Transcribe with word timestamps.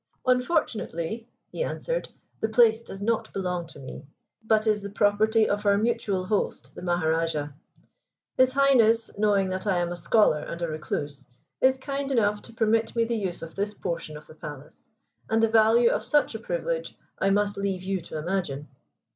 "Unfortunately," 0.25 1.27
he 1.51 1.63
answered, 1.63 2.09
"the 2.39 2.49
place 2.49 2.81
does 2.81 2.99
not 3.01 3.31
belong 3.33 3.67
to 3.67 3.77
me, 3.79 4.03
but 4.43 4.65
is 4.65 4.81
the 4.81 4.89
property 4.89 5.47
of 5.47 5.63
our 5.63 5.77
mutual 5.77 6.25
host, 6.25 6.73
the 6.73 6.81
Maharajah. 6.81 7.53
His 8.35 8.51
Highness, 8.53 9.15
knowing 9.19 9.49
that 9.49 9.67
I 9.67 9.77
am 9.77 9.91
a 9.91 9.95
scholar 9.95 10.39
and 10.39 10.59
a 10.63 10.67
recluse, 10.67 11.27
is 11.61 11.77
kind 11.77 12.11
enough 12.11 12.41
to 12.41 12.53
permit 12.53 12.95
me 12.95 13.03
the 13.05 13.13
use 13.15 13.43
of 13.43 13.53
this 13.53 13.75
portion 13.75 14.17
of 14.17 14.25
the 14.25 14.33
palace; 14.33 14.89
and 15.29 15.43
the 15.43 15.47
value 15.49 15.91
of 15.91 16.03
such 16.03 16.33
a 16.33 16.39
privilege 16.39 16.97
I 17.19 17.29
must 17.29 17.55
leave 17.55 17.83
you 17.83 18.01
to 18.01 18.17
imagine." 18.17 18.69